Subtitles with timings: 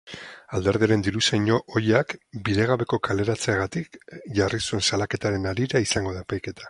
[0.59, 2.15] Alderdiaren diruzain ohiak
[2.47, 4.01] bidegabeko kaleratzeagatik
[4.41, 6.59] jarri zuen salaketaren harira izango da epaiketa.